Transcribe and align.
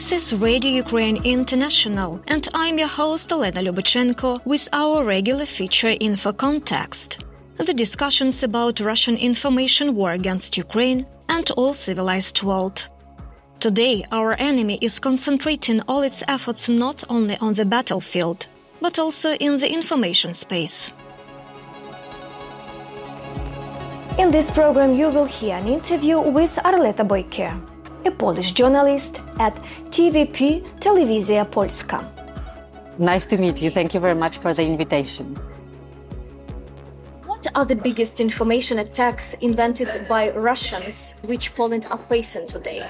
This 0.00 0.32
is 0.32 0.40
Radio 0.40 0.72
Ukraine 0.72 1.22
International, 1.24 2.20
and 2.26 2.48
I'm 2.54 2.78
your 2.78 2.88
host 2.88 3.30
Elena 3.30 3.60
Lubachenko 3.62 4.40
with 4.46 4.66
our 4.72 5.04
regular 5.04 5.44
feature 5.44 5.94
Info 6.00 6.32
Context. 6.32 7.18
The 7.58 7.74
discussions 7.74 8.42
about 8.42 8.80
Russian 8.80 9.18
information 9.18 9.94
war 9.94 10.12
against 10.12 10.56
Ukraine 10.56 11.04
and 11.28 11.48
all 11.50 11.74
civilized 11.74 12.42
world. 12.42 12.88
Today, 13.60 14.02
our 14.10 14.32
enemy 14.32 14.78
is 14.80 14.98
concentrating 14.98 15.82
all 15.82 16.00
its 16.00 16.22
efforts 16.26 16.70
not 16.70 17.04
only 17.10 17.36
on 17.36 17.52
the 17.52 17.66
battlefield, 17.66 18.46
but 18.80 18.98
also 18.98 19.34
in 19.34 19.58
the 19.58 19.70
information 19.70 20.32
space. 20.32 20.90
In 24.18 24.30
this 24.30 24.50
program, 24.50 24.94
you 24.94 25.10
will 25.10 25.26
hear 25.26 25.56
an 25.56 25.68
interview 25.68 26.18
with 26.18 26.56
Arleta 26.64 27.06
Bojke, 27.06 27.50
a 28.06 28.10
Polish 28.10 28.52
journalist 28.52 29.20
at 29.38 29.54
TVP 29.90 30.62
Telewizja 30.80 31.50
Polska. 31.50 31.98
Nice 32.98 33.26
to 33.26 33.36
meet 33.36 33.62
you. 33.62 33.70
Thank 33.70 33.94
you 33.94 34.00
very 34.00 34.14
much 34.14 34.38
for 34.38 34.52
the 34.54 34.62
invitation. 34.62 35.34
What 37.24 37.46
are 37.54 37.64
the 37.64 37.76
biggest 37.76 38.20
information 38.20 38.78
attacks 38.78 39.34
invented 39.40 40.06
by 40.08 40.30
Russians 40.30 41.14
which 41.24 41.54
Poland 41.54 41.86
are 41.90 41.98
facing 41.98 42.46
today? 42.46 42.86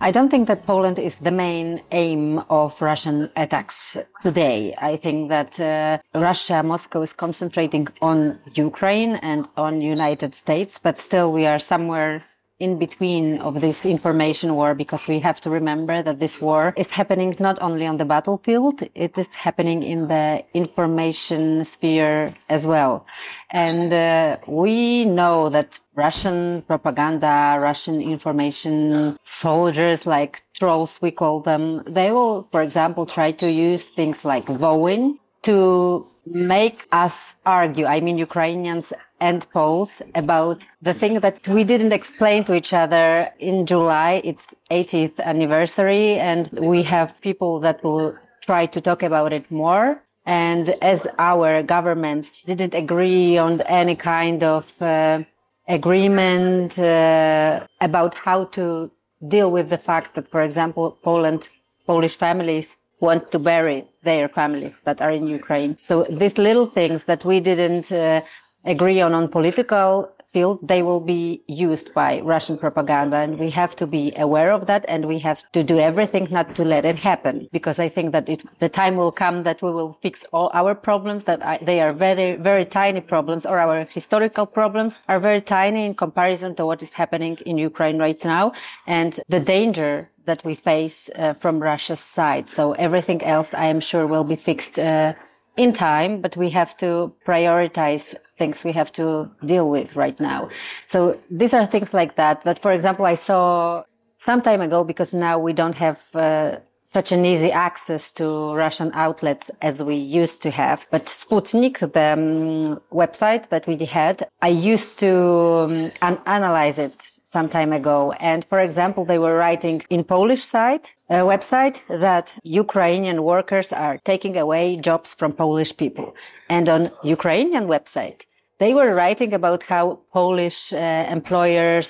I 0.00 0.10
don't 0.10 0.28
think 0.28 0.48
that 0.48 0.66
Poland 0.66 0.98
is 0.98 1.14
the 1.20 1.30
main 1.30 1.80
aim 1.92 2.40
of 2.50 2.80
Russian 2.82 3.30
attacks 3.36 3.96
today. 4.22 4.74
I 4.76 4.96
think 4.96 5.30
that 5.30 5.58
uh, 5.58 5.98
Russia, 6.14 6.62
Moscow 6.62 7.00
is 7.00 7.14
concentrating 7.14 7.88
on 8.02 8.38
Ukraine 8.54 9.14
and 9.22 9.48
on 9.56 9.80
United 9.80 10.34
States, 10.34 10.78
but 10.78 10.98
still 10.98 11.32
we 11.32 11.46
are 11.46 11.58
somewhere 11.58 12.20
in 12.60 12.78
between 12.78 13.38
of 13.38 13.60
this 13.60 13.84
information 13.84 14.54
war 14.54 14.74
because 14.74 15.08
we 15.08 15.18
have 15.18 15.40
to 15.40 15.50
remember 15.50 16.02
that 16.02 16.20
this 16.20 16.40
war 16.40 16.72
is 16.76 16.90
happening 16.90 17.34
not 17.40 17.58
only 17.60 17.86
on 17.86 17.96
the 17.96 18.04
battlefield, 18.04 18.82
it 18.94 19.18
is 19.18 19.34
happening 19.34 19.82
in 19.82 20.06
the 20.06 20.44
information 20.54 21.64
sphere 21.64 22.32
as 22.48 22.66
well. 22.66 23.06
And 23.50 23.92
uh, 23.92 24.36
we 24.46 25.04
know 25.04 25.48
that 25.50 25.80
Russian 25.96 26.62
propaganda, 26.62 27.58
Russian 27.60 28.00
information 28.00 29.18
soldiers, 29.22 30.06
like 30.06 30.42
trolls, 30.54 31.00
we 31.02 31.10
call 31.10 31.40
them, 31.40 31.82
they 31.86 32.12
will, 32.12 32.48
for 32.52 32.62
example, 32.62 33.04
try 33.04 33.32
to 33.32 33.50
use 33.50 33.86
things 33.86 34.24
like 34.24 34.46
Wołyń 34.46 35.18
to 35.42 36.06
make 36.26 36.86
us 36.92 37.34
argue. 37.44 37.86
I 37.86 38.00
mean, 38.00 38.16
Ukrainians 38.18 38.92
and 39.28 39.40
Poles 39.52 40.02
about 40.14 40.58
the 40.82 40.94
thing 41.00 41.14
that 41.20 41.36
we 41.48 41.64
didn't 41.72 41.94
explain 42.00 42.44
to 42.44 42.52
each 42.54 42.72
other 42.74 43.08
in 43.38 43.64
July. 43.64 44.20
It's 44.30 44.46
80th 44.70 45.18
anniversary 45.32 46.06
and 46.30 46.42
we 46.72 46.82
have 46.94 47.08
people 47.28 47.52
that 47.60 47.82
will 47.82 48.08
try 48.48 48.66
to 48.74 48.80
talk 48.88 49.02
about 49.02 49.32
it 49.32 49.46
more. 49.50 49.86
And 50.26 50.64
as 50.92 51.06
our 51.18 51.62
governments 51.62 52.28
didn't 52.50 52.74
agree 52.74 53.38
on 53.38 53.62
any 53.82 53.96
kind 53.96 54.40
of 54.44 54.64
uh, 54.80 55.22
agreement 55.68 56.78
uh, 56.78 57.66
about 57.80 58.14
how 58.14 58.44
to 58.56 58.90
deal 59.34 59.50
with 59.50 59.70
the 59.70 59.78
fact 59.78 60.14
that, 60.16 60.28
for 60.30 60.42
example, 60.42 60.98
Poland, 61.02 61.48
Polish 61.86 62.16
families 62.16 62.76
want 63.00 63.32
to 63.32 63.38
bury 63.38 63.78
their 64.02 64.28
families 64.28 64.74
that 64.84 65.00
are 65.04 65.10
in 65.18 65.26
Ukraine. 65.26 65.72
So 65.82 65.94
these 66.22 66.36
little 66.38 66.68
things 66.78 67.00
that 67.10 67.24
we 67.30 67.36
didn't 67.50 67.90
uh, 67.92 68.20
agree 68.64 69.00
on 69.00 69.14
on 69.14 69.28
political 69.28 70.14
field, 70.34 70.58
they 70.62 70.82
will 70.82 71.00
be 71.00 71.42
used 71.46 71.94
by 71.94 72.20
Russian 72.20 72.58
propaganda. 72.58 73.16
And 73.16 73.38
we 73.38 73.48
have 73.50 73.74
to 73.76 73.86
be 73.86 74.12
aware 74.16 74.50
of 74.52 74.66
that. 74.66 74.84
And 74.88 75.06
we 75.06 75.18
have 75.20 75.40
to 75.52 75.62
do 75.62 75.78
everything 75.78 76.28
not 76.30 76.54
to 76.56 76.64
let 76.64 76.84
it 76.84 76.96
happen. 76.96 77.48
Because 77.52 77.78
I 77.78 77.88
think 77.88 78.12
that 78.12 78.28
it, 78.28 78.42
the 78.58 78.68
time 78.68 78.96
will 78.96 79.12
come 79.12 79.44
that 79.44 79.62
we 79.62 79.70
will 79.70 79.96
fix 80.02 80.24
all 80.32 80.50
our 80.52 80.74
problems, 80.74 81.24
that 81.24 81.40
I, 81.46 81.58
they 81.62 81.80
are 81.80 81.92
very, 81.92 82.36
very 82.36 82.66
tiny 82.66 83.00
problems 83.00 83.46
or 83.46 83.58
our 83.58 83.86
historical 83.98 84.44
problems 84.44 84.98
are 85.08 85.20
very 85.20 85.40
tiny 85.40 85.86
in 85.86 85.94
comparison 85.94 86.54
to 86.56 86.66
what 86.66 86.82
is 86.82 86.92
happening 86.92 87.38
in 87.46 87.56
Ukraine 87.56 87.98
right 87.98 88.22
now. 88.24 88.52
And 88.86 89.12
the 89.28 89.40
danger 89.40 90.10
that 90.26 90.44
we 90.44 90.54
face 90.54 91.10
uh, 91.16 91.34
from 91.34 91.60
Russia's 91.60 92.00
side. 92.00 92.48
So 92.50 92.72
everything 92.72 93.22
else, 93.22 93.52
I 93.54 93.66
am 93.66 93.80
sure, 93.80 94.06
will 94.06 94.24
be 94.24 94.36
fixed 94.36 94.78
uh, 94.78 95.12
in 95.56 95.72
time, 95.72 96.20
but 96.20 96.36
we 96.36 96.50
have 96.50 96.76
to 96.78 97.12
prioritize 97.26 98.14
things 98.38 98.64
we 98.64 98.72
have 98.72 98.90
to 98.92 99.30
deal 99.44 99.70
with 99.70 99.94
right 99.96 100.18
now. 100.18 100.48
So 100.86 101.18
these 101.30 101.54
are 101.54 101.64
things 101.66 101.94
like 101.94 102.16
that. 102.16 102.42
That, 102.42 102.60
for 102.60 102.72
example, 102.72 103.06
I 103.06 103.14
saw 103.14 103.84
some 104.18 104.40
time 104.42 104.60
ago 104.60 104.84
because 104.84 105.14
now 105.14 105.38
we 105.38 105.52
don't 105.52 105.76
have 105.76 106.02
uh, 106.14 106.56
such 106.92 107.12
an 107.12 107.24
easy 107.24 107.50
access 107.50 108.10
to 108.12 108.54
Russian 108.54 108.90
outlets 108.94 109.50
as 109.62 109.82
we 109.82 109.96
used 109.96 110.42
to 110.42 110.50
have. 110.50 110.86
But 110.90 111.06
Sputnik, 111.06 111.78
the 111.92 112.12
um, 112.12 112.80
website 112.92 113.48
that 113.50 113.66
we 113.66 113.76
had, 113.84 114.26
I 114.42 114.48
used 114.48 114.98
to 115.00 115.12
um, 115.12 115.92
an- 116.02 116.20
analyze 116.26 116.78
it 116.78 116.94
some 117.34 117.48
time 117.48 117.72
ago. 117.80 117.98
And 118.30 118.40
for 118.52 118.60
example, 118.68 119.04
they 119.04 119.20
were 119.24 119.36
writing 119.42 119.78
in 119.90 120.04
Polish 120.16 120.44
site, 120.54 120.86
a 121.10 121.20
website 121.32 121.76
that 122.06 122.26
Ukrainian 122.64 123.18
workers 123.32 123.68
are 123.84 123.96
taking 124.10 124.34
away 124.44 124.64
jobs 124.88 125.08
from 125.18 125.30
Polish 125.44 125.72
people. 125.82 126.08
And 126.56 126.66
on 126.76 126.82
Ukrainian 127.16 127.64
website, 127.74 128.20
they 128.62 128.72
were 128.78 128.94
writing 128.94 129.32
about 129.34 129.60
how 129.72 129.84
Polish 130.12 130.72
uh, 130.72 131.06
employers 131.18 131.88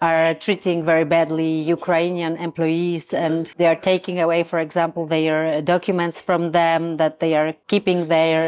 are 0.00 0.34
treating 0.44 0.78
very 0.92 1.04
badly 1.04 1.52
Ukrainian 1.78 2.34
employees 2.48 3.04
and 3.24 3.40
they 3.58 3.66
are 3.72 3.80
taking 3.92 4.16
away, 4.24 4.40
for 4.50 4.58
example, 4.66 5.02
their 5.06 5.60
documents 5.74 6.18
from 6.28 6.42
them, 6.52 6.96
that 6.96 7.20
they 7.20 7.32
are 7.40 7.50
keeping 7.68 8.08
their, 8.08 8.40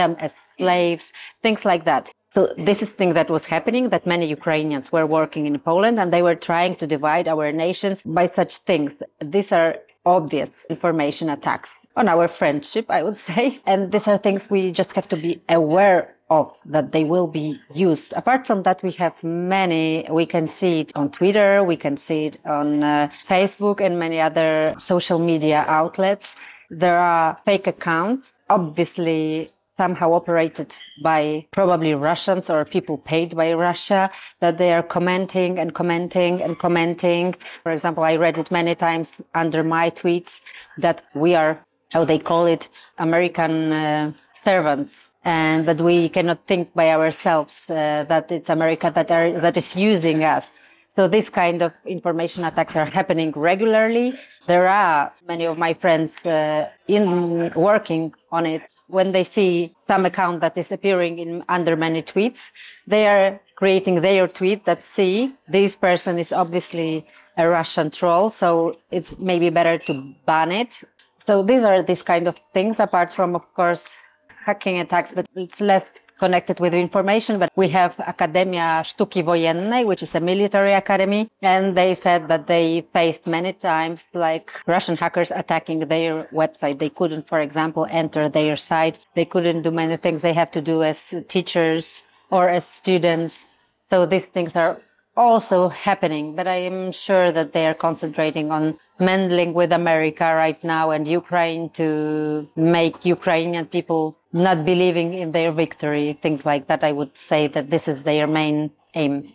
them 0.00 0.12
as 0.26 0.34
slaves, 0.56 1.12
things 1.44 1.62
like 1.70 1.84
that. 1.84 2.04
So 2.34 2.52
this 2.58 2.82
is 2.82 2.90
thing 2.90 3.14
that 3.14 3.30
was 3.30 3.44
happening 3.44 3.90
that 3.90 4.08
many 4.08 4.26
Ukrainians 4.26 4.90
were 4.90 5.06
working 5.06 5.46
in 5.46 5.56
Poland 5.60 6.00
and 6.00 6.12
they 6.12 6.20
were 6.20 6.34
trying 6.34 6.74
to 6.76 6.86
divide 6.86 7.28
our 7.28 7.52
nations 7.52 8.02
by 8.02 8.26
such 8.26 8.56
things. 8.56 9.00
These 9.20 9.52
are 9.52 9.76
obvious 10.04 10.66
information 10.68 11.30
attacks 11.30 11.78
on 11.96 12.08
our 12.08 12.26
friendship, 12.26 12.86
I 12.88 13.04
would 13.04 13.18
say. 13.28 13.60
And 13.66 13.92
these 13.92 14.08
are 14.08 14.18
things 14.18 14.50
we 14.50 14.72
just 14.72 14.92
have 14.94 15.08
to 15.10 15.16
be 15.16 15.42
aware 15.48 16.14
of 16.28 16.52
that 16.64 16.90
they 16.90 17.04
will 17.04 17.28
be 17.28 17.60
used. 17.72 18.12
Apart 18.14 18.48
from 18.48 18.64
that, 18.64 18.82
we 18.82 18.90
have 18.92 19.14
many, 19.22 20.04
we 20.10 20.26
can 20.26 20.48
see 20.48 20.80
it 20.80 20.92
on 20.96 21.12
Twitter, 21.12 21.62
we 21.62 21.76
can 21.76 21.96
see 21.96 22.26
it 22.26 22.38
on 22.46 22.82
uh, 22.82 23.10
Facebook 23.28 23.80
and 23.80 23.98
many 23.98 24.18
other 24.20 24.74
social 24.78 25.20
media 25.20 25.64
outlets. 25.68 26.34
There 26.70 26.98
are 26.98 27.38
fake 27.44 27.68
accounts. 27.68 28.40
Obviously, 28.50 29.52
somehow 29.76 30.12
operated 30.12 30.76
by 31.02 31.46
probably 31.50 31.94
Russians 31.94 32.48
or 32.48 32.64
people 32.64 32.98
paid 32.98 33.36
by 33.36 33.52
Russia 33.52 34.10
that 34.40 34.58
they 34.58 34.72
are 34.72 34.82
commenting 34.82 35.58
and 35.58 35.74
commenting 35.74 36.42
and 36.42 36.58
commenting. 36.58 37.34
For 37.62 37.72
example, 37.72 38.04
I 38.04 38.16
read 38.16 38.38
it 38.38 38.50
many 38.50 38.74
times 38.74 39.20
under 39.34 39.62
my 39.62 39.90
tweets 39.90 40.40
that 40.78 41.02
we 41.14 41.34
are, 41.34 41.58
how 41.90 42.04
they 42.04 42.18
call 42.18 42.46
it, 42.46 42.68
American 42.98 43.72
uh, 43.72 44.12
servants 44.32 45.10
and 45.24 45.66
that 45.66 45.80
we 45.80 46.08
cannot 46.08 46.46
think 46.46 46.72
by 46.74 46.90
ourselves, 46.90 47.68
uh, 47.70 48.04
that 48.08 48.30
it's 48.30 48.50
America 48.50 48.92
that 48.94 49.10
are, 49.10 49.40
that 49.40 49.56
is 49.56 49.74
using 49.74 50.22
us. 50.22 50.58
So 50.88 51.08
this 51.08 51.28
kind 51.28 51.60
of 51.62 51.72
information 51.86 52.44
attacks 52.44 52.76
are 52.76 52.84
happening 52.84 53.32
regularly. 53.34 54.16
There 54.46 54.68
are 54.68 55.12
many 55.26 55.44
of 55.44 55.58
my 55.58 55.74
friends 55.74 56.24
uh, 56.24 56.68
in 56.86 57.52
working 57.56 58.14
on 58.30 58.46
it 58.46 58.62
when 58.88 59.12
they 59.12 59.24
see 59.24 59.74
some 59.86 60.04
account 60.04 60.40
that 60.40 60.56
is 60.56 60.70
appearing 60.70 61.18
in 61.18 61.42
under 61.48 61.76
many 61.76 62.02
tweets, 62.02 62.50
they 62.86 63.06
are 63.08 63.40
creating 63.56 64.00
their 64.00 64.28
tweet 64.28 64.64
that 64.66 64.84
see 64.84 65.34
this 65.48 65.74
person 65.74 66.18
is 66.18 66.32
obviously 66.32 67.06
a 67.36 67.48
Russian 67.48 67.90
troll, 67.90 68.30
so 68.30 68.76
it's 68.90 69.18
maybe 69.18 69.50
better 69.50 69.78
to 69.78 70.14
ban 70.26 70.52
it. 70.52 70.82
So 71.26 71.42
these 71.42 71.62
are 71.62 71.82
these 71.82 72.02
kind 72.02 72.28
of 72.28 72.36
things, 72.52 72.78
apart 72.78 73.12
from, 73.12 73.34
of 73.34 73.54
course, 73.54 74.03
hacking 74.44 74.78
attacks, 74.78 75.12
but 75.12 75.26
it's 75.34 75.60
less 75.60 75.92
connected 76.18 76.60
with 76.60 76.74
information, 76.74 77.38
but 77.38 77.50
we 77.56 77.68
have 77.68 77.96
Akademia 77.96 78.82
Sztuki 78.82 79.22
Wojennej, 79.24 79.84
which 79.86 80.02
is 80.02 80.14
a 80.14 80.20
military 80.20 80.72
academy. 80.72 81.28
And 81.42 81.76
they 81.76 81.94
said 81.94 82.28
that 82.28 82.46
they 82.46 82.86
faced 82.92 83.26
many 83.26 83.52
times 83.52 84.14
like 84.14 84.50
Russian 84.66 84.96
hackers 84.96 85.30
attacking 85.30 85.80
their 85.80 86.24
website. 86.32 86.78
They 86.78 86.90
couldn't, 86.90 87.28
for 87.28 87.40
example, 87.40 87.86
enter 87.90 88.28
their 88.28 88.56
site. 88.56 88.98
They 89.14 89.24
couldn't 89.24 89.62
do 89.62 89.70
many 89.70 89.96
things 89.96 90.22
they 90.22 90.32
have 90.32 90.50
to 90.52 90.62
do 90.62 90.82
as 90.82 91.14
teachers 91.28 92.02
or 92.30 92.48
as 92.48 92.64
students. 92.66 93.46
So 93.82 94.06
these 94.06 94.28
things 94.28 94.56
are 94.56 94.80
also 95.16 95.68
happening, 95.68 96.34
but 96.34 96.48
I 96.48 96.56
am 96.56 96.90
sure 96.90 97.30
that 97.32 97.52
they 97.52 97.66
are 97.66 97.74
concentrating 97.74 98.50
on 98.50 98.78
meddling 98.98 99.54
with 99.54 99.72
America 99.72 100.24
right 100.34 100.62
now 100.64 100.90
and 100.90 101.06
Ukraine 101.06 101.70
to 101.70 102.48
make 102.56 103.04
Ukrainian 103.04 103.66
people 103.66 104.16
not 104.34 104.64
believing 104.64 105.14
in 105.14 105.30
their 105.30 105.52
victory, 105.52 106.18
things 106.20 106.44
like 106.44 106.66
that. 106.66 106.82
I 106.82 106.92
would 106.92 107.16
say 107.16 107.46
that 107.48 107.70
this 107.70 107.86
is 107.86 108.02
their 108.02 108.26
main 108.26 108.72
aim. 108.94 109.32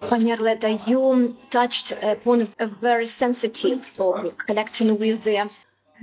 Pani 0.00 0.36
Arleta, 0.36 0.86
you 0.86 1.36
touched 1.50 1.92
upon 2.02 2.48
a 2.58 2.66
very 2.66 3.06
sensitive 3.06 3.90
topic, 3.96 4.36
connecting 4.38 4.98
with 4.98 5.22
the 5.24 5.48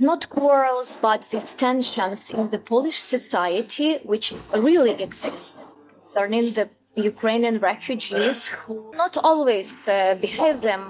not 0.00 0.28
quarrels, 0.30 0.96
but 1.00 1.22
these 1.30 1.52
tensions 1.52 2.30
in 2.30 2.50
the 2.50 2.58
Polish 2.58 2.98
society, 2.98 3.98
which 3.98 4.34
really 4.54 5.00
exist 5.02 5.66
concerning 6.00 6.54
the 6.54 6.68
Ukrainian 6.96 7.58
refugees 7.58 8.48
who 8.48 8.92
not 8.94 9.16
always 9.18 9.88
uh, 9.88 10.14
behave 10.20 10.62
them 10.62 10.82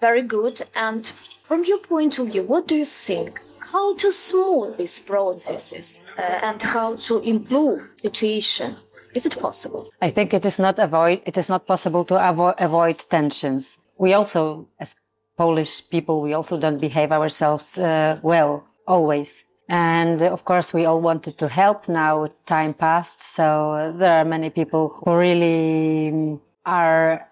very 0.00 0.22
good. 0.22 0.62
And 0.74 1.10
from 1.44 1.64
your 1.64 1.78
point 1.78 2.18
of 2.18 2.26
view, 2.26 2.42
what 2.42 2.66
do 2.66 2.76
you 2.76 2.84
think? 2.84 3.40
How 3.64 3.94
to 3.96 4.12
smooth 4.12 4.76
these 4.76 5.00
processes 5.00 6.06
uh, 6.18 6.22
and 6.22 6.62
how 6.62 6.96
to 6.96 7.20
improve 7.20 7.90
situation? 7.96 8.76
Is 9.14 9.26
it 9.26 9.38
possible? 9.38 9.90
I 10.00 10.10
think 10.10 10.34
it 10.34 10.44
is 10.44 10.58
not 10.58 10.78
avoid. 10.78 11.22
It 11.26 11.38
is 11.38 11.48
not 11.48 11.66
possible 11.66 12.04
to 12.06 12.14
avo- 12.14 12.54
avoid 12.58 12.98
tensions. 13.10 13.78
We 13.98 14.14
also, 14.14 14.66
as 14.80 14.94
Polish 15.36 15.88
people, 15.90 16.22
we 16.22 16.32
also 16.34 16.58
don't 16.58 16.80
behave 16.80 17.12
ourselves 17.12 17.78
uh, 17.78 18.18
well 18.22 18.64
always. 18.86 19.44
And 19.68 20.22
of 20.22 20.44
course, 20.44 20.72
we 20.72 20.84
all 20.84 21.00
wanted 21.00 21.38
to 21.38 21.48
help. 21.48 21.88
Now 21.88 22.28
time 22.46 22.74
passed, 22.74 23.22
so 23.22 23.94
there 23.96 24.12
are 24.12 24.24
many 24.24 24.50
people 24.50 24.88
who 24.88 25.14
really 25.16 26.38
are 26.66 27.26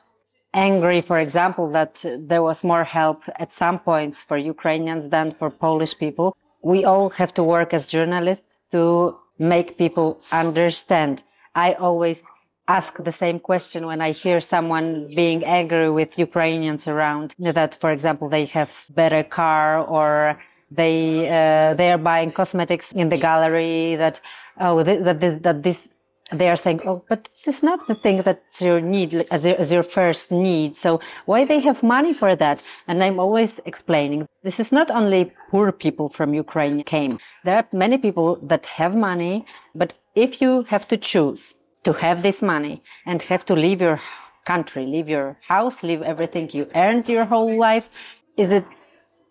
angry, 0.54 1.00
for 1.00 1.18
example, 1.18 1.70
that 1.72 2.04
there 2.18 2.42
was 2.42 2.64
more 2.64 2.84
help 2.84 3.24
at 3.36 3.52
some 3.52 3.78
points 3.78 4.20
for 4.20 4.36
Ukrainians 4.36 5.08
than 5.08 5.32
for 5.38 5.50
Polish 5.50 5.96
people. 5.98 6.36
We 6.62 6.84
all 6.84 7.10
have 7.10 7.32
to 7.34 7.42
work 7.42 7.72
as 7.72 7.86
journalists 7.86 8.58
to 8.72 9.16
make 9.38 9.78
people 9.78 10.20
understand 10.32 11.22
I 11.54 11.74
always 11.74 12.24
ask 12.68 13.02
the 13.02 13.12
same 13.12 13.40
question 13.40 13.86
when 13.86 14.00
I 14.00 14.12
hear 14.12 14.40
someone 14.40 15.12
being 15.14 15.44
angry 15.44 15.90
with 15.90 16.18
Ukrainians 16.18 16.86
around 16.86 17.34
that, 17.38 17.74
for 17.80 17.90
example, 17.90 18.28
they 18.28 18.44
have 18.46 18.70
better 18.90 19.22
car 19.24 19.84
or 19.84 20.40
they 20.70 21.28
uh, 21.28 21.74
they 21.74 21.90
are 21.90 21.98
buying 21.98 22.30
cosmetics 22.30 22.92
in 22.92 23.08
the 23.08 23.18
gallery 23.18 23.96
that 23.96 24.20
oh 24.60 24.84
that 24.84 25.20
that, 25.20 25.42
that 25.42 25.62
this 25.64 25.88
they 26.32 26.48
are 26.48 26.56
saying 26.56 26.80
oh 26.86 27.02
but 27.08 27.28
this 27.32 27.48
is 27.48 27.62
not 27.62 27.86
the 27.88 27.94
thing 27.94 28.22
that 28.22 28.42
you 28.60 28.80
need 28.80 29.14
as, 29.30 29.44
your, 29.44 29.56
as 29.56 29.72
your 29.72 29.82
first 29.82 30.30
need. 30.30 30.76
So 30.76 31.00
why 31.26 31.44
they 31.44 31.60
have 31.60 31.82
money 31.82 32.14
for 32.14 32.36
that? 32.36 32.62
And 32.88 33.02
i'm 33.02 33.18
always 33.18 33.60
explaining 33.66 34.26
this 34.42 34.60
is 34.60 34.72
not 34.72 34.90
only 34.90 35.32
poor 35.50 35.72
people 35.72 36.08
from 36.08 36.34
ukraine 36.34 36.82
came. 36.84 37.18
There 37.44 37.56
are 37.56 37.66
many 37.72 37.98
people 37.98 38.38
that 38.42 38.66
have 38.66 38.94
money 38.94 39.44
but 39.74 39.94
if 40.14 40.40
you 40.42 40.62
have 40.64 40.86
to 40.88 40.96
choose 40.96 41.54
to 41.84 41.92
have 41.92 42.22
this 42.22 42.42
money 42.42 42.82
and 43.06 43.22
have 43.22 43.44
to 43.46 43.54
leave 43.54 43.80
your 43.80 44.00
country, 44.44 44.84
leave 44.86 45.08
your 45.08 45.38
house, 45.46 45.82
leave 45.82 46.02
everything 46.02 46.50
you 46.52 46.68
earned 46.74 47.08
your 47.08 47.24
whole 47.24 47.56
life, 47.56 47.88
is 48.36 48.50
it 48.50 48.64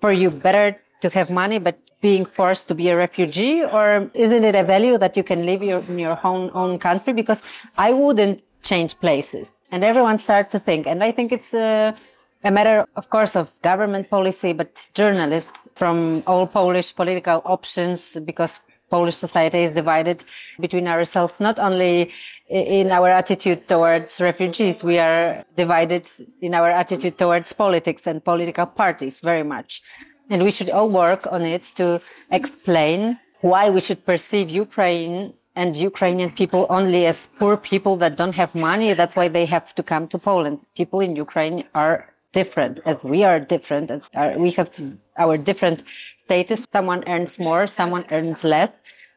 for 0.02 0.12
you 0.12 0.30
better 0.30 0.80
to 1.02 1.10
have 1.10 1.30
money 1.30 1.60
but 1.60 1.78
being 2.02 2.26
forced 2.26 2.68
to 2.70 2.76
be 2.76 2.90
a 2.90 2.96
refugee, 2.96 3.64
or 3.64 4.10
isn't 4.14 4.44
it 4.44 4.56
a 4.56 4.64
value 4.64 4.98
that 4.98 5.18
you 5.18 5.24
can 5.24 5.46
live 5.46 5.62
your, 5.62 5.80
in 5.80 6.00
your 6.00 6.18
own 6.24 6.50
own 6.54 6.80
country? 6.80 7.14
Because 7.14 7.42
I 7.78 7.92
wouldn't 7.92 8.42
change 8.64 9.00
places, 9.00 9.56
and 9.72 9.84
everyone 9.84 10.18
start 10.18 10.52
to 10.52 10.60
think, 10.60 10.88
and 10.88 11.04
I 11.04 11.12
think 11.12 11.32
it's 11.32 11.54
a, 11.54 11.96
a 12.44 12.52
matter, 12.52 12.86
of 12.96 13.10
course, 13.10 13.36
of 13.36 13.52
government 13.62 14.10
policy, 14.10 14.54
but 14.54 14.88
journalists 14.94 15.68
from 15.76 16.24
all 16.28 16.48
Polish 16.48 16.96
political 16.96 17.42
options, 17.46 18.18
because 18.26 18.62
Polish 18.90 19.16
society 19.16 19.60
is 19.60 19.72
divided 19.72 20.24
between 20.60 20.88
ourselves, 20.88 21.40
not 21.40 21.60
only 21.60 22.12
in 22.50 22.92
our 22.92 23.10
attitude 23.10 23.68
towards 23.68 24.20
refugees, 24.20 24.84
we 24.84 24.98
are 24.98 25.46
divided 25.56 26.08
in 26.42 26.54
our 26.54 26.70
attitude 26.72 27.18
towards 27.18 27.54
politics 27.54 28.08
and 28.08 28.24
political 28.24 28.66
parties 28.66 29.20
very 29.20 29.44
much. 29.44 29.82
And 30.30 30.44
we 30.44 30.52
should 30.52 30.70
all 30.70 30.90
work 30.90 31.28
on 31.32 31.42
it 31.42 31.64
to 31.76 32.02
explain 32.32 33.20
why 33.42 33.70
we 33.70 33.82
should 33.82 34.06
perceive 34.06 34.50
Ukraine 34.50 35.34
and 35.56 35.76
Ukrainian 35.76 36.32
people 36.32 36.66
only 36.70 37.06
as 37.06 37.28
poor 37.40 37.58
people 37.58 37.98
that 37.98 38.16
don't 38.16 38.36
have 38.36 38.54
money. 38.56 38.94
That's 38.94 39.16
why 39.16 39.28
they 39.28 39.46
have 39.46 39.74
to 39.76 39.84
come 39.84 40.08
to 40.10 40.18
Poland. 40.18 40.60
People 40.76 41.00
in 41.00 41.16
Ukraine 41.16 41.66
are 41.74 42.14
different 42.32 42.80
as 42.86 43.04
we 43.04 43.24
are 43.24 43.40
different 43.40 43.90
as 43.92 44.04
we 44.38 44.52
have 44.52 44.70
our 45.18 45.38
different 45.38 45.84
status. 46.26 46.66
Someone 46.72 47.04
earns 47.08 47.40
more, 47.40 47.66
someone 47.68 48.06
earns 48.12 48.44
less, 48.44 48.72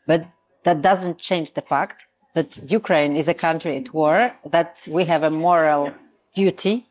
but 0.06 0.24
that 0.64 0.82
doesn't 0.82 1.18
change 1.18 1.52
the 1.52 1.60
fact 1.60 2.06
that 2.34 2.58
Ukraine 2.80 3.14
is 3.16 3.28
a 3.28 3.34
country 3.34 3.76
at 3.76 3.92
war, 3.92 4.32
that 4.50 4.86
we 4.88 5.04
have 5.04 5.22
a 5.22 5.30
moral 5.30 5.92
duty 6.34 6.86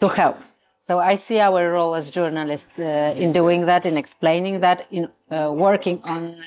to 0.00 0.08
help. 0.08 0.38
So 0.86 0.98
I 0.98 1.14
see 1.14 1.40
our 1.40 1.72
role 1.72 1.94
as 1.94 2.10
journalists 2.10 2.78
uh, 2.78 3.14
in 3.16 3.32
doing 3.32 3.64
that, 3.64 3.86
in 3.86 3.96
explaining 3.96 4.60
that, 4.60 4.86
in 4.90 5.08
uh, 5.30 5.50
working 5.54 6.00
on 6.04 6.34
uh, 6.34 6.44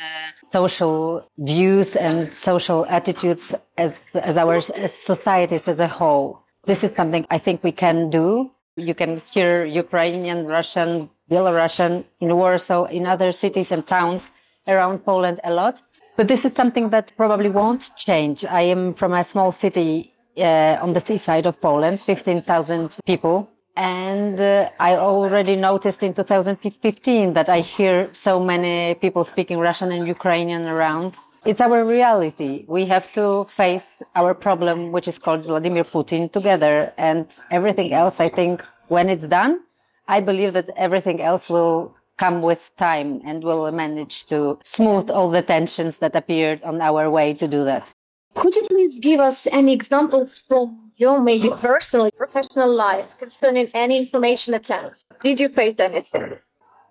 social 0.51 1.28
views 1.39 1.95
and 1.95 2.31
social 2.36 2.86
attitudes 2.88 3.56
as, 3.78 3.94
as 4.13 4.38
our 4.38 4.57
as 4.75 4.94
societies 4.94 5.68
as 5.68 5.80
a 5.80 5.88
whole. 5.88 6.44
This 6.66 6.84
is 6.84 6.95
something 6.95 7.25
I 7.31 7.39
think 7.39 7.63
we 7.63 7.72
can 7.72 8.12
do. 8.12 8.51
You 8.75 8.94
can 8.94 9.24
hear 9.31 9.66
Ukrainian, 9.66 10.45
Russian, 10.45 11.10
Belarusian 11.31 12.04
in 12.19 12.36
Warsaw, 12.36 12.86
in 12.86 13.07
other 13.07 13.31
cities 13.31 13.72
and 13.72 13.88
towns 13.88 14.30
around 14.68 15.00
Poland 15.04 15.39
a 15.44 15.51
lot. 15.51 15.81
But 16.16 16.28
this 16.28 16.45
is 16.45 16.54
something 16.54 16.89
that 16.89 17.12
probably 17.18 17.50
won't 17.50 17.89
change. 17.95 18.45
I 18.45 18.62
am 18.62 18.94
from 18.94 19.13
a 19.13 19.24
small 19.24 19.51
city 19.51 20.13
uh, 20.38 20.78
on 20.81 20.94
the 20.94 21.00
seaside 21.00 21.48
of 21.48 21.60
Poland, 21.60 22.01
15,000 22.01 22.98
people. 23.06 23.50
And 23.77 24.41
uh, 24.41 24.71
I 24.79 24.95
already 24.95 25.56
noticed 25.56 26.01
in 26.01 26.15
2015 26.15 27.33
that 27.35 27.47
I 27.47 27.59
hear 27.59 28.09
so 28.12 28.44
many 28.44 28.95
people 28.95 29.24
speaking 29.24 29.59
Russian 29.59 29.91
and 29.91 30.07
Ukrainian 30.07 30.65
around. 30.65 31.15
It's 31.45 31.62
our 31.62 31.85
reality. 31.85 32.65
We 32.68 32.85
have 32.88 33.13
to 33.13 33.45
face 33.56 34.01
our 34.15 34.33
problem, 34.33 34.91
which 34.91 35.07
is 35.07 35.19
called 35.19 35.45
Vladimir 35.45 35.83
Putin, 35.83 36.31
together. 36.31 36.91
And 36.97 37.27
everything 37.51 37.94
else, 37.94 38.19
I 38.19 38.29
think, 38.29 38.63
when 38.88 39.09
it's 39.09 39.27
done, 39.27 39.59
I 40.07 40.21
believe 40.21 40.53
that 40.53 40.71
everything 40.75 41.21
else 41.21 41.47
will 41.47 41.95
come 42.18 42.41
with 42.41 42.71
time 42.77 43.21
and 43.25 43.44
will 43.44 43.71
manage 43.71 44.25
to 44.25 44.57
smooth 44.63 45.12
all 45.12 45.29
the 45.29 45.44
tensions 45.44 45.97
that 45.97 46.15
appeared 46.15 46.63
on 46.63 46.81
our 46.81 47.12
way 47.12 47.35
to 47.35 47.47
do 47.47 47.63
that. 47.65 47.93
Could 48.34 48.55
you 48.55 48.63
please 48.63 48.98
give 49.00 49.19
us 49.19 49.46
any 49.51 49.72
examples 49.72 50.41
from 50.48 50.87
your 50.98 51.22
maybe 51.22 51.50
personal, 51.50 52.12
professional 52.12 52.74
life 52.74 53.06
concerning 53.20 53.70
any 53.74 53.98
information 53.98 54.54
attempts? 54.54 55.00
Did 55.22 55.39
you 55.39 55.50
face 55.50 55.80
anything? 55.80 56.38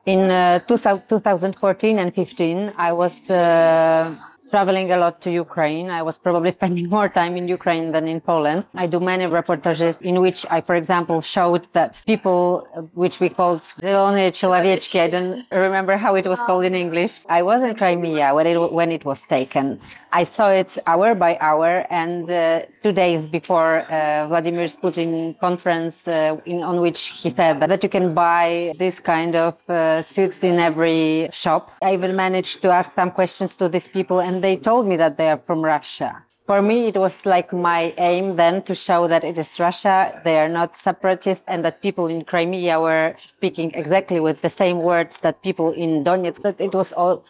In 0.06 0.30
uh, 0.30 0.60
two, 0.60 0.76
2014 0.76 1.98
and 1.98 2.14
15, 2.14 2.72
I 2.76 2.92
was 2.92 3.28
uh, 3.28 4.14
traveling 4.50 4.92
a 4.92 4.96
lot 4.96 5.20
to 5.22 5.30
Ukraine. 5.30 5.90
I 5.90 6.02
was 6.02 6.16
probably 6.16 6.50
spending 6.58 6.88
more 6.88 7.08
time 7.08 7.36
in 7.36 7.48
Ukraine 7.48 7.90
than 7.90 8.06
in 8.06 8.20
Poland. 8.20 8.64
I 8.74 8.86
do 8.86 9.00
many 9.00 9.24
reportages 9.24 10.00
in 10.00 10.20
which 10.20 10.46
I, 10.48 10.60
for 10.60 10.76
example, 10.76 11.20
showed 11.20 11.66
that 11.72 12.00
people, 12.06 12.68
uh, 12.76 12.82
which 12.94 13.18
we 13.18 13.28
called 13.28 13.62
Zelone 13.82 14.30
Chilavichki, 14.38 15.00
I 15.00 15.08
don't 15.08 15.44
remember 15.50 15.96
how 15.96 16.14
it 16.14 16.26
was 16.26 16.40
called 16.46 16.64
in 16.64 16.74
English. 16.74 17.20
I 17.28 17.42
was 17.42 17.60
in 17.62 17.74
Crimea 17.74 18.32
when 18.34 18.46
it, 18.46 18.72
when 18.72 18.92
it 18.92 19.04
was 19.04 19.20
taken. 19.22 19.80
I 20.12 20.24
saw 20.24 20.50
it 20.50 20.78
hour 20.86 21.14
by 21.14 21.36
hour, 21.40 21.86
and 21.90 22.30
uh, 22.30 22.62
two 22.82 22.92
days 22.92 23.26
before 23.26 23.80
uh, 23.90 24.28
Vladimir 24.28 24.66
Putin 24.66 25.38
conference, 25.40 26.08
uh, 26.08 26.36
in, 26.46 26.62
on 26.62 26.80
which 26.80 27.08
he 27.08 27.30
said 27.30 27.60
that, 27.60 27.82
you 27.82 27.88
can 27.88 28.14
buy 28.14 28.72
this 28.78 29.00
kind 29.00 29.36
of 29.36 29.54
uh, 29.68 30.02
suits 30.02 30.40
in 30.42 30.58
every 30.58 31.28
shop. 31.32 31.72
I 31.82 31.94
even 31.94 32.16
managed 32.16 32.62
to 32.62 32.70
ask 32.70 32.92
some 32.92 33.10
questions 33.10 33.54
to 33.56 33.68
these 33.68 33.88
people, 33.88 34.20
and 34.20 34.42
they 34.42 34.56
told 34.56 34.86
me 34.86 34.96
that 34.96 35.18
they 35.18 35.28
are 35.30 35.42
from 35.46 35.62
Russia. 35.62 36.22
For 36.46 36.62
me, 36.62 36.86
it 36.86 36.96
was 36.96 37.26
like 37.26 37.52
my 37.52 37.92
aim 37.98 38.36
then 38.36 38.62
to 38.62 38.74
show 38.74 39.08
that 39.08 39.24
it 39.24 39.36
is 39.36 39.58
Russia, 39.58 40.20
they 40.24 40.38
are 40.38 40.48
not 40.48 40.76
separatists, 40.76 41.44
and 41.48 41.64
that 41.64 41.82
people 41.82 42.06
in 42.06 42.24
Crimea 42.24 42.80
were 42.80 43.16
speaking 43.18 43.72
exactly 43.74 44.20
with 44.20 44.40
the 44.42 44.48
same 44.48 44.78
words 44.78 45.18
that 45.20 45.42
people 45.42 45.72
in 45.72 46.04
Donetsk, 46.04 46.42
that 46.42 46.60
it 46.60 46.72
was 46.72 46.92
all 46.92 47.24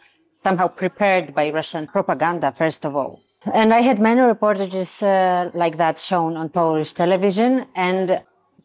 somehow 0.47 0.69
prepared 0.85 1.27
by 1.39 1.45
Russian 1.59 1.85
propaganda, 1.97 2.49
first 2.63 2.83
of 2.89 2.93
all. 3.01 3.15
And 3.61 3.69
I 3.79 3.81
had 3.89 3.99
many 4.11 4.21
reportages 4.35 4.91
uh, 5.03 5.51
like 5.63 5.77
that 5.85 5.97
shown 6.09 6.33
on 6.41 6.47
Polish 6.63 6.93
television. 7.03 7.53
And 7.75 8.07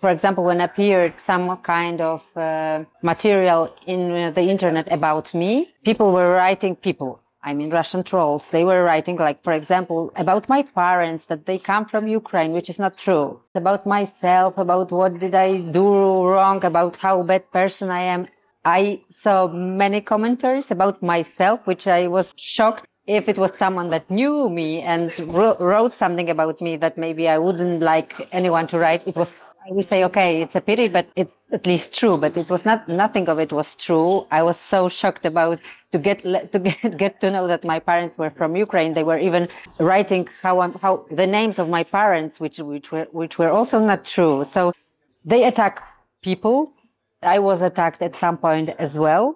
for 0.01 0.09
example, 0.15 0.43
when 0.49 0.61
appeared 0.61 1.13
some 1.31 1.45
kind 1.75 1.99
of 2.01 2.19
uh, 2.35 2.83
material 3.01 3.61
in 3.93 4.01
the 4.37 4.45
internet 4.55 4.85
about 4.99 5.33
me, 5.41 5.51
people 5.89 6.07
were 6.17 6.29
writing 6.39 6.75
people. 6.87 7.11
I 7.43 7.51
mean, 7.57 7.69
Russian 7.79 8.03
trolls. 8.03 8.43
They 8.55 8.63
were 8.69 8.83
writing, 8.89 9.15
like, 9.27 9.39
for 9.47 9.53
example, 9.53 10.11
about 10.25 10.43
my 10.55 10.61
parents, 10.61 11.23
that 11.29 11.45
they 11.47 11.57
come 11.71 11.85
from 11.91 12.03
Ukraine, 12.21 12.51
which 12.57 12.69
is 12.73 12.79
not 12.85 12.93
true. 13.05 13.27
About 13.63 13.83
myself, 13.97 14.51
about 14.65 14.87
what 14.91 15.13
did 15.23 15.33
I 15.47 15.49
do 15.79 15.87
wrong, 16.31 16.63
about 16.71 16.93
how 17.05 17.15
bad 17.31 17.43
person 17.59 17.89
I 17.89 18.03
am. 18.15 18.21
I 18.63 19.01
saw 19.09 19.47
many 19.47 20.01
commentaries 20.01 20.71
about 20.71 21.01
myself, 21.01 21.65
which 21.65 21.87
I 21.87 22.07
was 22.07 22.33
shocked 22.37 22.85
if 23.07 23.27
it 23.27 23.37
was 23.37 23.57
someone 23.57 23.89
that 23.89 24.09
knew 24.09 24.49
me 24.49 24.81
and 24.81 25.11
wrote 25.33 25.95
something 25.95 26.29
about 26.29 26.61
me 26.61 26.77
that 26.77 26.97
maybe 26.97 27.27
I 27.27 27.37
wouldn't 27.37 27.81
like 27.81 28.27
anyone 28.31 28.67
to 28.67 28.77
write. 28.77 29.07
It 29.07 29.15
was 29.15 29.41
we 29.69 29.81
say, 29.81 30.03
okay, 30.03 30.41
it's 30.41 30.55
a 30.55 30.61
pity, 30.61 30.87
but 30.87 31.07
it's 31.15 31.47
at 31.51 31.67
least 31.67 31.93
true. 31.93 32.17
But 32.17 32.35
it 32.35 32.49
was 32.49 32.65
not, 32.65 32.87
nothing 32.87 33.29
of 33.29 33.37
it 33.39 33.53
was 33.53 33.75
true. 33.75 34.25
I 34.31 34.41
was 34.41 34.57
so 34.57 34.89
shocked 34.89 35.25
about 35.25 35.59
to 35.91 35.99
get, 35.99 36.23
to 36.23 36.59
get, 36.59 36.97
get 36.97 37.21
to 37.21 37.29
know 37.29 37.47
that 37.47 37.63
my 37.63 37.79
parents 37.79 38.17
were 38.17 38.31
from 38.31 38.55
Ukraine. 38.55 38.93
They 38.93 39.03
were 39.03 39.19
even 39.19 39.47
writing 39.79 40.27
how, 40.41 40.71
how 40.81 41.05
the 41.11 41.27
names 41.27 41.59
of 41.59 41.69
my 41.69 41.83
parents, 41.83 42.39
which, 42.39 42.57
which 42.57 42.91
were, 42.91 43.07
which 43.11 43.37
were 43.37 43.49
also 43.49 43.79
not 43.79 44.05
true. 44.05 44.43
So 44.45 44.73
they 45.25 45.43
attack 45.43 45.87
people. 46.23 46.73
I 47.23 47.37
was 47.37 47.61
attacked 47.61 48.01
at 48.01 48.15
some 48.15 48.37
point 48.37 48.69
as 48.79 48.95
well. 48.95 49.35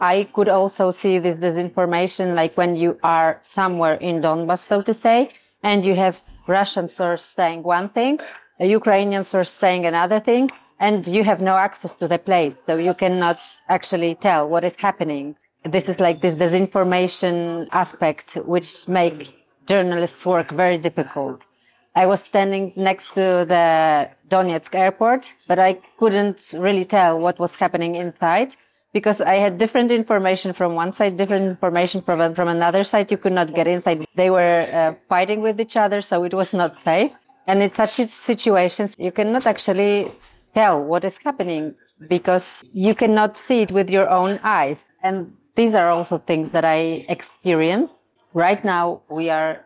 I 0.00 0.28
could 0.32 0.48
also 0.48 0.90
see 0.90 1.18
this 1.18 1.38
disinformation, 1.38 2.34
like 2.34 2.56
when 2.56 2.74
you 2.74 2.98
are 3.04 3.38
somewhere 3.42 3.94
in 3.94 4.20
Donbass, 4.20 4.60
so 4.60 4.82
to 4.82 4.92
say, 4.92 5.30
and 5.62 5.84
you 5.84 5.94
have 5.94 6.20
Russian 6.48 6.88
source 6.88 7.24
saying 7.24 7.62
one 7.62 7.88
thing, 7.90 8.18
a 8.58 8.66
Ukrainian 8.66 9.22
source 9.22 9.50
saying 9.50 9.86
another 9.86 10.18
thing, 10.18 10.50
and 10.80 11.06
you 11.06 11.22
have 11.22 11.40
no 11.40 11.56
access 11.56 11.94
to 11.96 12.08
the 12.08 12.18
place. 12.18 12.56
So 12.66 12.76
you 12.76 12.94
cannot 12.94 13.40
actually 13.68 14.16
tell 14.16 14.48
what 14.48 14.64
is 14.64 14.74
happening. 14.76 15.36
This 15.64 15.88
is 15.88 16.00
like 16.00 16.20
this 16.20 16.34
disinformation 16.34 17.68
aspect, 17.70 18.38
which 18.44 18.88
make 18.88 19.34
journalists 19.66 20.26
work 20.26 20.50
very 20.50 20.78
difficult. 20.78 21.46
I 21.94 22.06
was 22.06 22.22
standing 22.22 22.72
next 22.76 23.08
to 23.14 23.44
the 23.48 24.10
Donetsk 24.28 24.74
airport, 24.74 25.32
but 25.46 25.58
I 25.58 25.80
couldn't 25.98 26.54
really 26.54 26.84
tell 26.84 27.18
what 27.18 27.38
was 27.38 27.54
happening 27.54 27.94
inside 27.96 28.54
because 28.92 29.20
I 29.20 29.34
had 29.34 29.58
different 29.58 29.90
information 29.90 30.52
from 30.52 30.74
one 30.74 30.92
side, 30.92 31.16
different 31.16 31.46
information 31.46 32.02
from, 32.02 32.34
from 32.34 32.48
another 32.48 32.84
side. 32.84 33.10
You 33.10 33.18
could 33.18 33.32
not 33.32 33.54
get 33.54 33.66
inside. 33.66 34.06
They 34.14 34.30
were 34.30 34.68
uh, 34.72 34.94
fighting 35.08 35.42
with 35.42 35.60
each 35.60 35.76
other, 35.76 36.00
so 36.00 36.24
it 36.24 36.34
was 36.34 36.52
not 36.52 36.76
safe. 36.76 37.12
And 37.46 37.62
in 37.62 37.72
such 37.72 37.92
situations, 38.10 38.94
you 38.98 39.12
cannot 39.12 39.46
actually 39.46 40.12
tell 40.54 40.84
what 40.84 41.04
is 41.04 41.18
happening 41.18 41.74
because 42.08 42.64
you 42.72 42.94
cannot 42.94 43.36
see 43.36 43.62
it 43.62 43.72
with 43.72 43.90
your 43.90 44.08
own 44.08 44.38
eyes. 44.42 44.90
And 45.02 45.32
these 45.56 45.74
are 45.74 45.90
also 45.90 46.18
things 46.18 46.52
that 46.52 46.64
I 46.64 47.06
experienced. 47.08 47.96
Right 48.34 48.64
now, 48.64 49.02
we 49.10 49.30
are, 49.30 49.64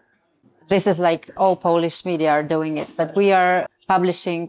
this 0.73 0.87
is 0.87 0.99
like 0.99 1.31
all 1.37 1.55
Polish 1.55 1.99
media 2.11 2.31
are 2.31 2.47
doing 2.57 2.79
it, 2.79 2.89
but 2.97 3.15
we 3.15 3.31
are 3.41 3.67
publishing 3.95 4.41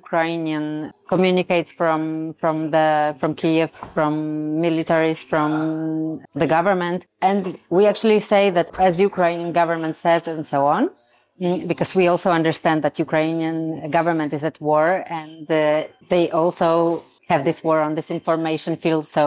Ukrainian 0.00 0.92
communicates 1.12 1.70
from 1.80 2.00
from 2.40 2.56
the 2.74 2.88
from 3.20 3.30
Kiev, 3.40 3.70
from 3.96 4.12
militaries, 4.66 5.20
from 5.32 5.50
the 6.42 6.48
government, 6.56 7.00
and 7.28 7.42
we 7.76 7.82
actually 7.92 8.20
say 8.32 8.44
that 8.56 8.68
as 8.86 8.92
Ukrainian 9.10 9.52
government 9.60 9.94
says 10.04 10.22
and 10.32 10.44
so 10.52 10.60
on, 10.76 10.82
mm, 11.40 11.66
because 11.70 11.90
we 12.00 12.04
also 12.12 12.30
understand 12.40 12.78
that 12.84 12.94
Ukrainian 13.06 13.90
government 13.98 14.30
is 14.38 14.44
at 14.50 14.56
war 14.68 14.86
and 15.20 15.44
uh, 15.50 15.60
they 16.12 16.24
also 16.40 16.70
have 17.32 17.42
this 17.48 17.58
war 17.66 17.78
on 17.86 17.92
this 17.98 18.10
information 18.18 18.72
field, 18.82 19.04
so 19.16 19.22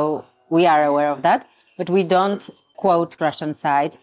we 0.56 0.62
are 0.74 0.84
aware 0.92 1.12
of 1.16 1.20
that, 1.28 1.42
but 1.80 1.88
we 1.96 2.04
don't 2.16 2.44
quote 2.84 3.12
Russian 3.28 3.52
side, 3.66 3.94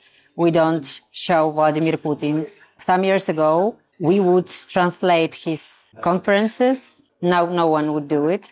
we 0.40 0.50
don't 0.50 0.86
show 1.12 1.50
Vladimir 1.50 1.96
Putin. 1.98 2.48
Some 2.78 3.04
years 3.04 3.28
ago, 3.28 3.76
we 3.98 4.20
would 4.20 4.48
translate 4.74 5.34
his 5.34 5.94
conferences. 6.00 6.78
Now 7.20 7.42
no 7.44 7.66
one 7.78 7.92
would 7.94 8.08
do 8.08 8.22
it. 8.28 8.44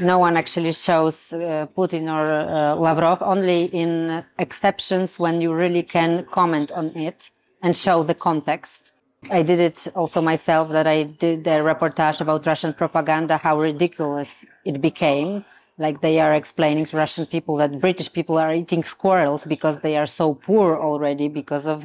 No 0.00 0.18
one 0.18 0.36
actually 0.36 0.72
shows 0.72 1.32
uh, 1.32 1.38
Putin 1.76 2.04
or 2.16 2.24
uh, 2.32 2.74
Lavrov, 2.74 3.22
only 3.22 3.66
in 3.82 4.24
exceptions 4.38 5.18
when 5.20 5.40
you 5.40 5.52
really 5.54 5.84
can 5.84 6.26
comment 6.32 6.72
on 6.72 6.86
it 6.96 7.30
and 7.62 7.76
show 7.76 8.02
the 8.02 8.14
context. 8.28 8.92
I 9.30 9.42
did 9.42 9.60
it 9.60 9.86
also 9.94 10.20
myself 10.20 10.70
that 10.70 10.86
I 10.86 11.04
did 11.04 11.46
a 11.46 11.58
reportage 11.70 12.20
about 12.20 12.46
Russian 12.46 12.72
propaganda, 12.74 13.36
how 13.36 13.60
ridiculous 13.60 14.44
it 14.64 14.80
became. 14.80 15.44
Like 15.80 16.02
they 16.02 16.20
are 16.20 16.34
explaining 16.34 16.84
to 16.86 16.98
Russian 16.98 17.24
people 17.24 17.56
that 17.56 17.80
British 17.80 18.12
people 18.12 18.36
are 18.36 18.52
eating 18.52 18.84
squirrels 18.84 19.46
because 19.46 19.76
they 19.80 19.96
are 19.96 20.06
so 20.06 20.34
poor 20.34 20.76
already 20.76 21.26
because 21.28 21.64
of 21.64 21.78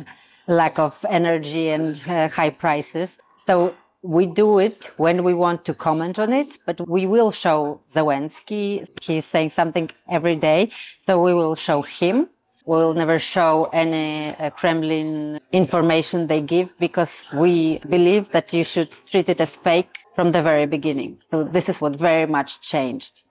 lack 0.48 0.78
of 0.78 0.94
energy 1.08 1.70
and 1.70 1.96
uh, 2.06 2.28
high 2.28 2.50
prices. 2.50 3.18
So 3.38 3.74
we 4.02 4.26
do 4.26 4.60
it 4.60 4.92
when 4.98 5.24
we 5.24 5.34
want 5.34 5.64
to 5.66 5.74
comment 5.74 6.20
on 6.20 6.34
it, 6.34 6.60
but 6.66 6.86
we 6.90 7.08
will 7.08 7.32
show 7.32 7.80
Zelensky. 7.90 8.86
He's 9.02 9.24
saying 9.24 9.52
something 9.52 9.90
every 10.10 10.36
day. 10.36 10.72
So 11.00 11.24
we 11.24 11.34
will 11.34 11.56
show 11.56 11.82
him. 11.82 12.28
We'll 12.66 12.96
never 12.96 13.18
show 13.18 13.70
any 13.72 14.36
uh, 14.36 14.50
Kremlin 14.50 15.40
information 15.54 16.28
they 16.28 16.42
give 16.42 16.70
because 16.80 17.24
we 17.34 17.80
believe 17.90 18.30
that 18.32 18.52
you 18.52 18.66
should 18.66 18.92
treat 19.10 19.30
it 19.30 19.40
as 19.40 19.56
fake 19.56 20.00
from 20.16 20.34
the 20.34 20.42
very 20.42 20.66
beginning. 20.66 21.20
So 21.32 21.46
this 21.46 21.70
is 21.70 21.80
what 21.80 21.96
very 21.96 22.26
much 22.26 22.60
changed. 22.62 23.22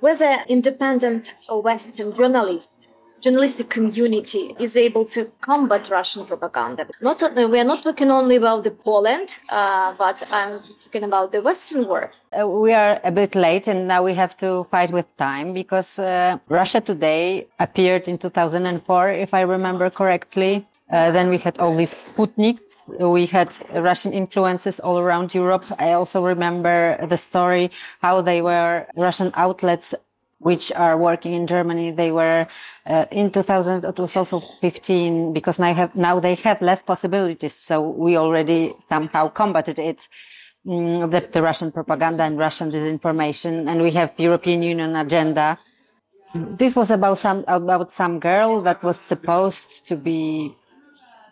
Whether 0.00 0.44
independent 0.48 1.32
or 1.48 1.62
Western 1.62 2.14
journalists 2.14 2.88
journalistic 3.20 3.68
community 3.70 4.54
is 4.60 4.76
able 4.76 5.04
to 5.06 5.24
combat 5.40 5.88
Russian 5.90 6.26
propaganda. 6.26 6.86
Not 7.00 7.22
we 7.34 7.58
are 7.58 7.64
not 7.64 7.82
talking 7.82 8.10
only 8.10 8.36
about 8.36 8.64
the 8.64 8.70
Poland, 8.70 9.38
uh, 9.48 9.94
but 9.98 10.22
I'm 10.30 10.60
talking 10.84 11.04
about 11.04 11.32
the 11.32 11.40
Western 11.42 11.88
world. 11.88 12.10
Uh, 12.38 12.46
we 12.46 12.72
are 12.72 13.00
a 13.04 13.10
bit 13.10 13.34
late, 13.34 13.66
and 13.66 13.88
now 13.88 14.02
we 14.04 14.14
have 14.14 14.36
to 14.38 14.66
fight 14.70 14.92
with 14.92 15.06
time 15.16 15.52
because 15.54 15.98
uh, 15.98 16.38
Russia 16.48 16.80
Today 16.80 17.48
appeared 17.58 18.06
in 18.06 18.18
2004, 18.18 19.10
if 19.10 19.34
I 19.34 19.40
remember 19.40 19.90
correctly. 19.90 20.66
Uh, 20.90 21.10
then 21.10 21.28
we 21.30 21.38
had 21.38 21.58
all 21.58 21.76
these 21.76 21.90
Sputniks. 21.92 22.86
We 23.00 23.26
had 23.26 23.54
Russian 23.74 24.12
influences 24.12 24.78
all 24.78 24.98
around 25.00 25.34
Europe. 25.34 25.64
I 25.80 25.92
also 25.92 26.22
remember 26.24 26.96
the 27.08 27.16
story 27.16 27.72
how 28.00 28.22
they 28.22 28.40
were 28.40 28.86
Russian 28.96 29.32
outlets 29.34 29.94
which 30.38 30.70
are 30.72 30.96
working 30.96 31.32
in 31.32 31.46
Germany. 31.46 31.90
They 31.90 32.12
were 32.12 32.46
uh, 32.86 33.06
in 33.10 33.32
2000. 33.32 33.84
It 33.84 33.98
was 33.98 34.16
also 34.16 34.40
15 34.60 35.32
because 35.32 35.58
now 35.58 35.74
have 35.74 35.94
now 35.96 36.20
they 36.20 36.36
have 36.36 36.62
less 36.62 36.82
possibilities. 36.82 37.54
So 37.54 37.80
we 37.90 38.16
already 38.16 38.74
somehow 38.88 39.28
combated 39.28 39.78
it. 39.80 40.06
Mm, 40.66 41.10
the, 41.10 41.28
the 41.32 41.42
Russian 41.42 41.70
propaganda 41.72 42.24
and 42.24 42.38
Russian 42.38 42.70
disinformation, 42.72 43.68
and 43.70 43.80
we 43.82 43.92
have 43.92 44.12
European 44.18 44.62
Union 44.62 44.96
agenda. 44.96 45.58
This 46.34 46.74
was 46.74 46.90
about 46.90 47.18
some 47.18 47.44
about 47.46 47.92
some 47.92 48.18
girl 48.18 48.60
that 48.62 48.82
was 48.82 48.98
supposed 48.98 49.86
to 49.86 49.96
be 49.96 50.56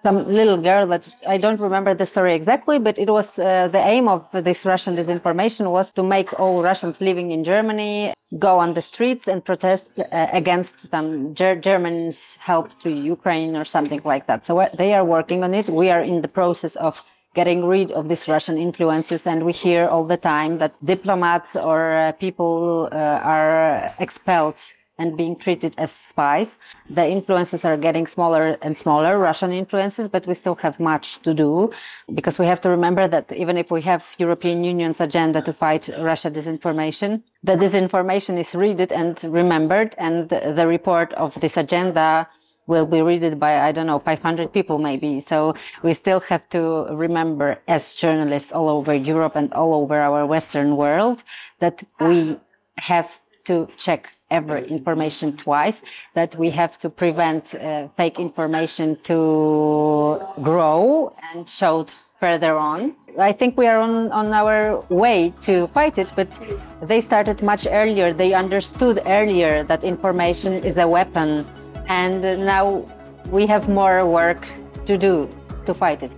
some 0.04 0.18
little 0.28 0.58
girl 0.58 0.86
that 0.86 1.10
I 1.26 1.38
don't 1.38 1.58
remember 1.58 1.94
the 1.94 2.04
story 2.04 2.34
exactly, 2.34 2.78
but 2.78 2.98
it 2.98 3.08
was 3.08 3.38
uh, 3.38 3.68
the 3.68 3.78
aim 3.78 4.06
of 4.06 4.20
this 4.32 4.64
Russian 4.66 4.94
disinformation 4.96 5.70
was 5.70 5.90
to 5.92 6.02
make 6.02 6.38
all 6.38 6.62
Russians 6.62 7.00
living 7.00 7.32
in 7.32 7.42
Germany 7.42 8.12
go 8.38 8.58
on 8.58 8.74
the 8.74 8.82
streets 8.82 9.26
and 9.28 9.44
protest 9.44 9.86
uh, 9.98 10.26
against 10.32 10.90
some 10.90 11.34
Ger- 11.34 11.60
Germans' 11.68 12.36
help 12.36 12.78
to 12.80 12.90
Ukraine 12.90 13.56
or 13.56 13.64
something 13.64 14.02
like 14.04 14.26
that. 14.26 14.44
So 14.44 14.58
uh, 14.58 14.68
they 14.76 14.92
are 14.92 15.04
working 15.04 15.42
on 15.42 15.54
it. 15.54 15.70
We 15.70 15.88
are 15.90 16.02
in 16.02 16.20
the 16.20 16.28
process 16.28 16.76
of 16.76 17.00
getting 17.34 17.64
rid 17.64 17.90
of 17.92 18.08
these 18.08 18.28
Russian 18.28 18.58
influences, 18.58 19.26
and 19.26 19.44
we 19.44 19.52
hear 19.52 19.88
all 19.88 20.04
the 20.04 20.16
time 20.16 20.58
that 20.58 20.72
diplomats 20.84 21.56
or 21.56 21.92
uh, 21.92 22.12
people 22.12 22.88
uh, 22.92 22.96
are 23.34 23.94
expelled 23.98 24.60
and 24.98 25.16
being 25.16 25.36
treated 25.36 25.74
as 25.76 25.90
spies. 25.90 26.58
The 26.88 27.08
influences 27.08 27.64
are 27.64 27.76
getting 27.76 28.06
smaller 28.06 28.56
and 28.62 28.76
smaller, 28.76 29.18
Russian 29.18 29.52
influences, 29.52 30.08
but 30.08 30.26
we 30.26 30.34
still 30.34 30.54
have 30.56 30.78
much 30.78 31.20
to 31.22 31.34
do 31.34 31.72
because 32.14 32.38
we 32.38 32.46
have 32.46 32.60
to 32.60 32.70
remember 32.70 33.08
that 33.08 33.30
even 33.32 33.56
if 33.56 33.70
we 33.70 33.82
have 33.82 34.04
European 34.18 34.62
Union's 34.62 35.00
agenda 35.00 35.42
to 35.42 35.52
fight 35.52 35.90
Russia 35.98 36.30
disinformation, 36.30 37.22
the 37.42 37.56
disinformation 37.56 38.38
is 38.38 38.54
read 38.54 38.80
and 38.92 39.22
remembered 39.24 39.94
and 39.98 40.28
the 40.28 40.66
report 40.66 41.12
of 41.14 41.38
this 41.40 41.56
agenda 41.56 42.28
will 42.66 42.86
be 42.86 43.02
read 43.02 43.38
by, 43.38 43.60
I 43.60 43.72
don't 43.72 43.86
know, 43.86 43.98
500 43.98 44.52
people 44.52 44.78
maybe. 44.78 45.20
So 45.20 45.54
we 45.82 45.92
still 45.92 46.20
have 46.20 46.48
to 46.50 46.86
remember 46.94 47.58
as 47.68 47.94
journalists 47.94 48.52
all 48.52 48.68
over 48.68 48.94
Europe 48.94 49.36
and 49.36 49.52
all 49.52 49.74
over 49.74 49.98
our 49.98 50.24
Western 50.26 50.76
world 50.76 51.22
that 51.58 51.82
we 52.00 52.40
have 52.78 53.20
to 53.44 53.68
check 53.76 54.10
every 54.38 54.62
information 54.78 55.28
twice, 55.36 55.78
that 56.18 56.30
we 56.42 56.48
have 56.50 56.72
to 56.82 56.88
prevent 57.02 57.54
uh, 57.54 57.88
fake 57.96 58.18
information 58.18 58.88
to 59.10 59.18
grow 60.48 61.14
and 61.28 61.48
show 61.48 61.86
further 62.20 62.54
on. 62.56 62.80
I 63.30 63.32
think 63.32 63.50
we 63.56 63.66
are 63.72 63.80
on, 63.88 64.10
on 64.20 64.32
our 64.32 64.58
way 64.88 65.32
to 65.42 65.66
fight 65.68 65.98
it, 65.98 66.10
but 66.16 66.28
they 66.90 67.00
started 67.00 67.42
much 67.42 67.66
earlier. 67.80 68.12
They 68.12 68.32
understood 68.44 68.96
earlier 69.06 69.62
that 69.70 69.84
information 69.84 70.52
is 70.70 70.76
a 70.78 70.88
weapon, 70.96 71.28
and 71.86 72.22
now 72.54 72.66
we 73.36 73.46
have 73.46 73.68
more 73.68 74.06
work 74.06 74.42
to 74.86 74.98
do 74.98 75.28
to 75.66 75.72
fight 75.74 76.02
it. 76.02 76.12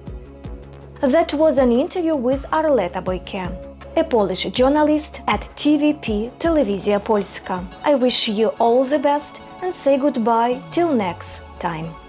That 1.01 1.35
was 1.35 1.59
an 1.59 1.71
interview 1.73 2.17
with 2.17 2.43
Arleta 2.51 3.01
Bojke 3.05 3.66
a 3.97 4.05
Polish 4.05 4.45
journalist 4.53 5.21
at 5.27 5.41
TVP 5.57 6.31
Telewizja 6.39 7.03
Polska. 7.03 7.65
I 7.83 7.95
wish 7.95 8.29
you 8.29 8.49
all 8.59 8.85
the 8.85 8.99
best 8.99 9.41
and 9.63 9.75
say 9.75 9.97
goodbye 9.97 10.61
till 10.71 10.93
next 10.93 11.41
time. 11.59 12.06